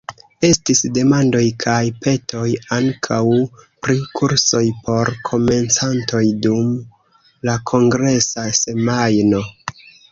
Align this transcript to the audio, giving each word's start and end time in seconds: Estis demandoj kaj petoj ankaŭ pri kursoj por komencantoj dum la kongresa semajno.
Estis 0.47 0.79
demandoj 0.93 1.41
kaj 1.63 1.81
petoj 2.05 2.47
ankaŭ 2.79 3.19
pri 3.85 3.99
kursoj 4.21 4.65
por 4.89 5.13
komencantoj 5.31 6.25
dum 6.49 6.75
la 7.51 7.59
kongresa 7.75 8.51
semajno. 8.67 9.47